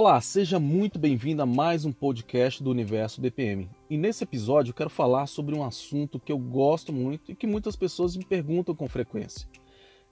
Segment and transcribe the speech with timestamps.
[0.00, 3.68] Olá, seja muito bem-vindo a mais um podcast do Universo BPM.
[3.90, 7.48] E nesse episódio eu quero falar sobre um assunto que eu gosto muito e que
[7.48, 9.48] muitas pessoas me perguntam com frequência.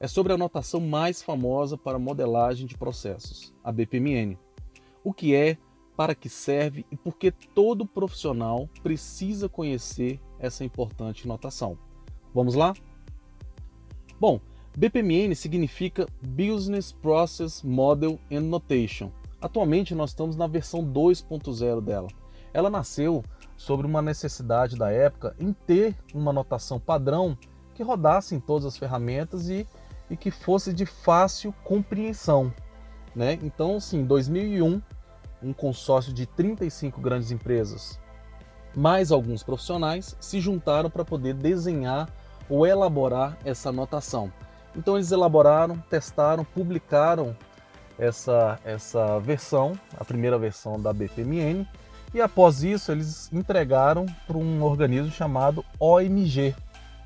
[0.01, 4.37] É sobre a notação mais famosa para modelagem de processos, a BPMN.
[5.05, 5.57] O que é,
[5.97, 11.79] para que serve e por que todo profissional precisa conhecer essa importante notação.
[12.35, 12.75] Vamos lá?
[14.19, 14.41] Bom,
[14.77, 19.13] BPMN significa Business Process Model and Notation.
[19.47, 22.09] Atualmente nós estamos na versão 2.0 dela.
[22.53, 23.23] Ela nasceu
[23.57, 27.39] sobre uma necessidade da época em ter uma notação padrão
[27.73, 29.65] que rodasse em todas as ferramentas e,
[30.11, 32.53] e que fosse de fácil compreensão.
[33.15, 33.39] Né?
[33.41, 34.83] Então, sim, em 2001,
[35.41, 38.01] um consórcio de 35 grandes empresas,
[38.75, 42.13] mais alguns profissionais, se juntaram para poder desenhar
[42.51, 44.33] ou elaborar essa notação.
[44.75, 47.37] Então eles elaboraram, testaram, publicaram
[47.99, 51.67] essa, essa versão, a primeira versão da BPMN,
[52.15, 56.55] e após isso eles entregaram para um organismo chamado OMG.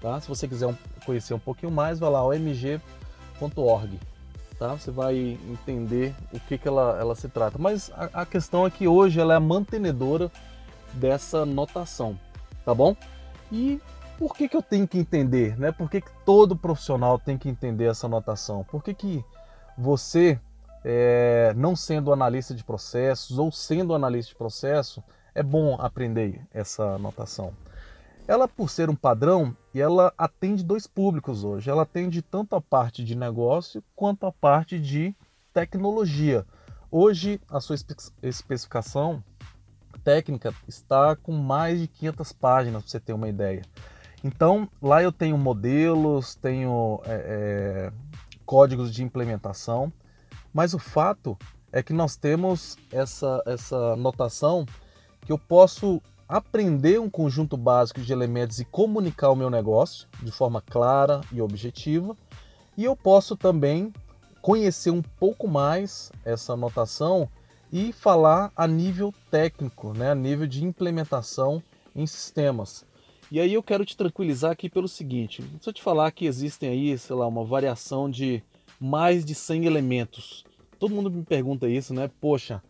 [0.01, 0.21] Tá?
[0.21, 0.75] Se você quiser
[1.05, 3.99] conhecer um pouquinho mais, vai lá, omg.org.
[4.59, 4.75] Tá?
[4.75, 7.59] Você vai entender o que, que ela, ela se trata.
[7.59, 10.31] Mas a, a questão é que hoje ela é a mantenedora
[10.93, 12.19] dessa notação,
[12.65, 12.97] tá bom?
[13.51, 13.81] E
[14.19, 15.59] por que, que eu tenho que entender?
[15.59, 15.73] Né?
[15.73, 18.65] Por que, que todo profissional tem que entender essa notação?
[18.65, 19.25] Por que, que
[19.79, 20.39] você,
[20.85, 25.03] é, não sendo analista de processos ou sendo analista de processo,
[25.35, 27.53] é bom aprender essa notação?
[28.27, 31.69] Ela, por ser um padrão, ela atende dois públicos hoje.
[31.69, 35.15] Ela atende tanto a parte de negócio quanto a parte de
[35.53, 36.47] tecnologia.
[36.91, 37.77] Hoje, a sua
[38.23, 39.23] especificação
[40.05, 43.63] técnica está com mais de 500 páginas, para você ter uma ideia.
[44.23, 47.93] Então, lá eu tenho modelos, tenho é, é,
[48.45, 49.93] códigos de implementação,
[50.53, 51.37] mas o fato
[51.73, 54.67] é que nós temos essa, essa notação
[55.21, 60.31] que eu posso aprender um conjunto básico de elementos e comunicar o meu negócio de
[60.31, 62.17] forma clara e objetiva,
[62.77, 63.93] e eu posso também
[64.41, 67.29] conhecer um pouco mais essa notação
[67.73, 71.63] e falar a nível técnico, né, a nível de implementação
[71.95, 72.85] em sistemas.
[73.31, 76.71] E aí eu quero te tranquilizar aqui pelo seguinte: se eu te falar que existem
[76.71, 78.43] aí, sei lá, uma variação de
[78.81, 80.45] mais de 100 elementos.
[80.79, 82.11] Todo mundo me pergunta isso, né?
[82.21, 82.63] Poxa,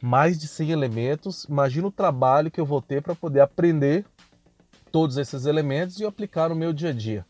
[0.00, 4.06] mais de 100 elementos, imagina o trabalho que eu vou ter para poder aprender
[4.92, 7.26] todos esses elementos e aplicar no meu dia a dia.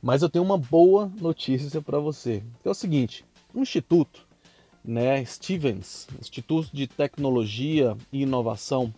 [0.00, 2.42] Mas eu tenho uma boa notícia para você.
[2.64, 4.26] é o seguinte, o Instituto,
[4.84, 8.94] né, Stevens, Instituto de Tecnologia e Inovação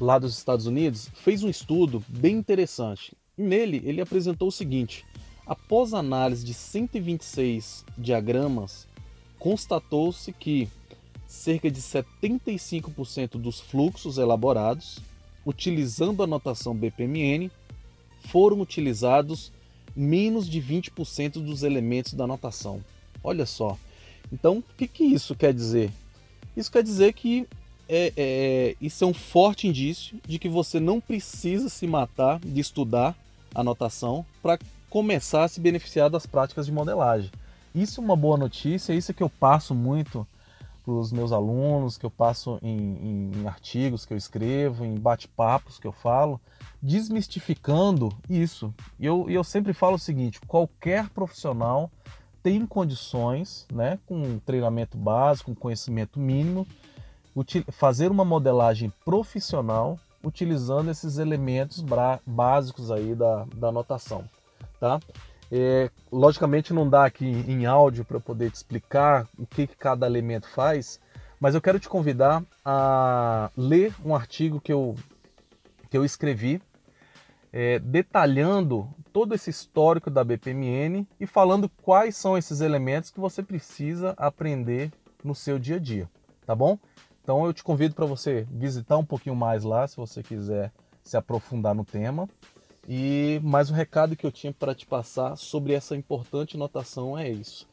[0.00, 3.14] lá dos Estados Unidos, fez um estudo bem interessante.
[3.36, 5.04] Nele, ele apresentou o seguinte:
[5.50, 8.86] após análise de 126 diagramas,
[9.36, 10.68] constatou-se que
[11.26, 15.00] cerca de 75% dos fluxos elaborados,
[15.44, 17.50] utilizando a notação BPMN,
[18.28, 19.50] foram utilizados
[19.96, 22.80] menos de 20% dos elementos da notação.
[23.20, 23.76] Olha só.
[24.32, 25.90] Então, o que, que isso quer dizer?
[26.56, 27.44] Isso quer dizer que
[27.88, 32.60] é, é, isso é um forte indício de que você não precisa se matar de
[32.60, 33.16] estudar
[33.52, 34.56] a notação para
[34.90, 37.30] começar a se beneficiar das práticas de modelagem.
[37.74, 40.26] Isso é uma boa notícia, isso é que eu passo muito
[40.84, 44.96] para os meus alunos, que eu passo em, em, em artigos que eu escrevo, em
[44.96, 46.40] bate-papos que eu falo,
[46.82, 48.74] desmistificando isso.
[48.98, 51.90] E eu, eu sempre falo o seguinte: qualquer profissional
[52.42, 56.66] tem condições, né, com treinamento básico, com conhecimento mínimo,
[57.70, 61.84] fazer uma modelagem profissional utilizando esses elementos
[62.26, 64.24] básicos aí da, da anotação,
[64.80, 64.98] tá?
[65.52, 70.06] É, logicamente não dá aqui em áudio para poder te explicar o que, que cada
[70.06, 70.98] elemento faz,
[71.38, 74.96] mas eu quero te convidar a ler um artigo que eu,
[75.90, 76.62] que eu escrevi
[77.52, 83.42] é, detalhando todo esse histórico da BPMN e falando quais são esses elementos que você
[83.42, 84.92] precisa aprender
[85.22, 86.08] no seu dia a dia,
[86.46, 86.78] tá bom?
[87.22, 90.72] Então eu te convido para você visitar um pouquinho mais lá, se você quiser
[91.02, 92.28] se aprofundar no tema.
[92.92, 97.28] E mais um recado que eu tinha para te passar sobre essa importante notação é
[97.28, 97.64] isso.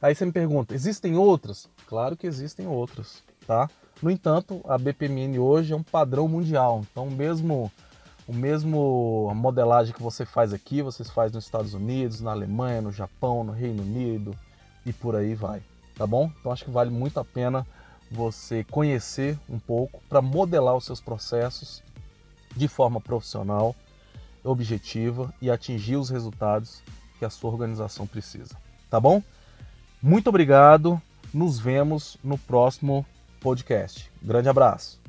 [0.00, 1.68] Aí você me pergunta, existem outras?
[1.84, 3.68] Claro que existem outras, tá?
[4.00, 6.84] No entanto, a BPMN hoje é um padrão mundial.
[6.88, 7.72] Então, mesmo
[8.24, 12.92] o mesmo modelagem que você faz aqui, você faz nos Estados Unidos, na Alemanha, no
[12.92, 14.32] Japão, no Reino Unido
[14.86, 15.60] e por aí vai,
[15.96, 16.30] tá bom?
[16.38, 17.66] Então acho que vale muito a pena
[18.08, 21.82] você conhecer um pouco para modelar os seus processos
[22.56, 23.74] de forma profissional,
[24.44, 26.82] objetiva e atingir os resultados
[27.18, 28.56] que a sua organização precisa.
[28.90, 29.22] Tá bom?
[30.02, 31.00] Muito obrigado.
[31.32, 33.06] Nos vemos no próximo
[33.40, 34.10] podcast.
[34.20, 35.01] Grande abraço.